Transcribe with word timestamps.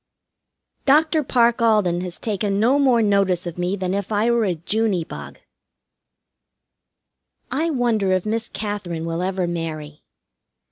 Dr. 0.87 1.23
Parke 1.23 1.61
Alden 1.61 2.01
has 2.01 2.17
taken 2.17 2.59
no 2.59 2.79
more 2.79 3.03
notice 3.03 3.45
of 3.45 3.59
me 3.59 3.75
than 3.75 3.93
if 3.93 4.11
I 4.11 4.31
were 4.31 4.45
a 4.45 4.55
Juney 4.55 5.03
bug. 5.03 5.37
I 7.51 7.69
wonder 7.69 8.11
if 8.11 8.25
Miss 8.25 8.49
Katherine 8.49 9.05
will 9.05 9.21
ever 9.21 9.45
marry. 9.45 10.01